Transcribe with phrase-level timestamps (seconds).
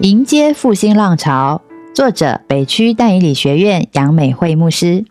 [0.00, 1.60] 迎接复兴浪潮。
[1.94, 5.04] 作者：北区淡以理学院杨美惠牧师。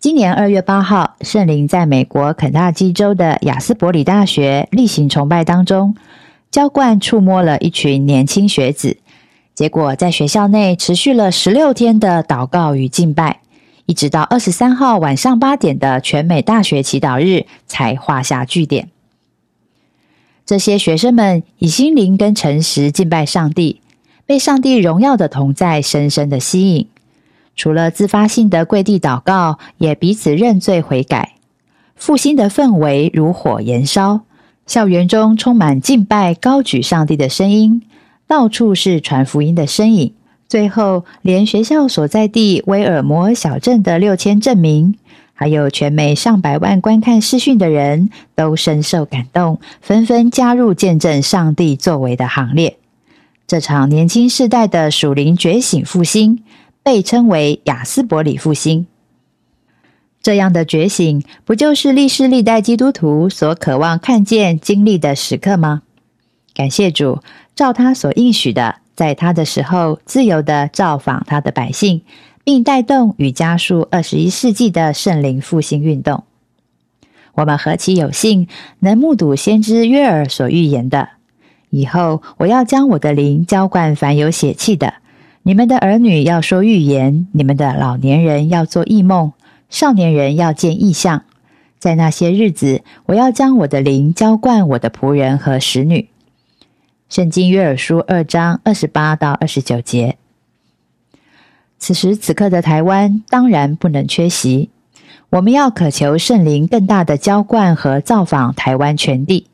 [0.00, 5.94] 今年二月八号，圣灵在美国肯塔基州的亚斯伯里大学例行崇拜当中，
[6.50, 8.96] 浇灌触摸了一群年轻学子。
[9.54, 13.40] 结果在学校内持续了十六天的祷告与敬拜，
[13.84, 18.88] 一直到二十三号晚上八点的全美大学祈祷日才画下句点。
[20.46, 23.80] 这些学生们以心灵跟诚实敬拜上帝，
[24.26, 26.86] 被上帝荣耀的同在深深的吸引。
[27.56, 31.34] 除了自发性的跪地祷告，也彼此认罪悔改。
[31.96, 34.20] 复兴的氛围如火燃烧，
[34.66, 37.82] 校园中充满敬拜、高举上帝的声音，
[38.26, 40.12] 到处是传福音的身影。
[40.46, 44.94] 最后，连学校所在地威尔摩尔小镇的六千镇民。
[45.34, 52.78] 还有全美上百万观看视讯的人都深受感动，纷纷加入见证上帝作为的行列。
[53.46, 56.42] 这场年轻世代的属灵觉醒复兴，
[56.82, 58.86] 被称为雅斯伯里复兴。
[60.22, 65.82] 这样的觉醒，不就是历世历代基督徒所渴望看见、经历的时刻吗？
[66.54, 67.18] 感谢主，
[67.54, 72.00] 照他所应许的，在他的时候，自由的造访他的百姓。
[72.44, 76.22] 并带动与加速二十一世纪的圣灵复兴运动。
[77.34, 78.46] 我们何其有幸，
[78.78, 81.08] 能目睹先知约尔所预言的：
[81.70, 84.94] 以后我要将我的灵浇灌凡有血气的。
[85.42, 89.32] 你们的儿女要说预言，你们的老年人要做异梦，
[89.68, 91.24] 少年人要见异象。
[91.78, 96.08] 在那些日子，我要将我的灵浇灌我的仆人和使女。
[97.10, 100.16] 圣经约尔书二章二十八到二十九节。
[101.86, 104.70] 此时此刻的台湾当然不能缺席。
[105.28, 109.48] 我们要渴求圣灵更大的浇灌和造访台湾全地。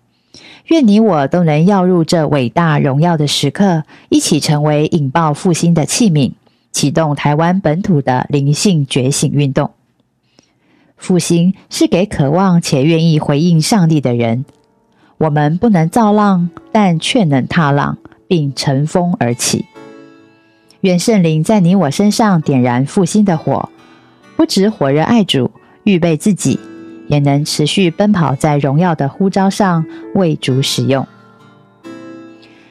[0.68, 6.30] 愿你我都能要入这伟大荣耀的时刻，一起成为引爆复兴的器皿，
[6.70, 9.72] 启动台湾本土的灵性觉醒运动。
[10.96, 14.44] 复兴是给渴望且愿意回应上帝的人。
[15.18, 17.98] 我们不能造浪，但却能踏浪，
[18.28, 19.64] 并乘风而起。
[20.82, 23.68] 愿圣灵在你我身上点燃复兴的火，
[24.36, 25.50] 不止火热爱主，
[25.84, 26.58] 预备自己，
[27.06, 31.06] 也能持续奔跑在荣耀的呼召上，为主使用。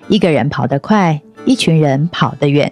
[0.07, 2.71] 一个人跑得快，一群人跑得远。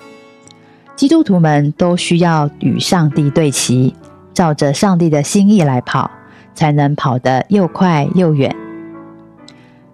[0.95, 3.93] 基督徒们都需要与上帝对齐，
[4.33, 6.09] 照着上帝的心意来跑，
[6.55, 8.55] 才能跑得又快又远。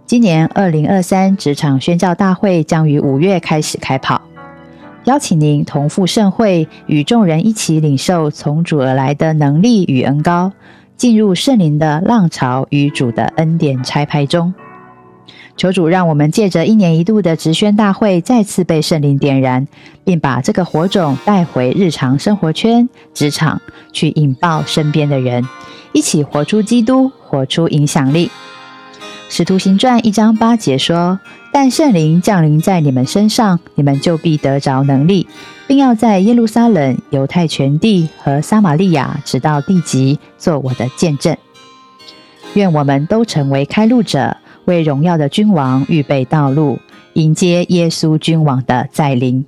[0.06, 4.22] 今年二零二三职场宣教大会将于五月开始开跑。
[5.06, 10.54] 邀请您同赴盛会，与众人一起领受从主而来的能力与恩高，
[10.96, 14.54] 进入圣灵的浪潮与主的恩典拆派中。
[15.56, 19.68] 求主让我们借着一年一度的直宣大会，再次被圣灵点燃，
[20.06, 25.46] 并把这个火种带回日常生活圈、职场，去引爆身边的人，
[25.92, 28.32] 一起活出基督，活出影响力。
[29.36, 31.20] 使徒行传一章八节说。
[31.52, 35.26] 但圣灵降临在你们身上，你们就必得着能力，
[35.68, 41.36] 并要在耶路撒冷、犹太全地和撒玛利亚，直到地极，做我的见证。
[42.54, 46.78] 愿我们都成为开路者，为荣耀的君王预备道路，
[47.14, 49.44] 迎接耶稣君王的再临。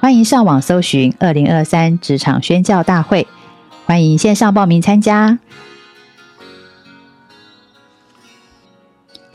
[0.00, 3.26] 欢迎上网搜寻“二零二三职场宣教大会”，
[3.84, 5.38] 欢迎线上报名参加。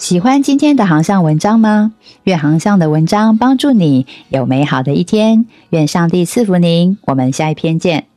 [0.02, 1.94] 喜欢今天的航向文章吗？
[2.24, 5.46] 愿航向的文章帮助你有美好的一天。
[5.70, 6.98] 愿上帝赐福您。
[7.06, 8.11] 我们下一篇见。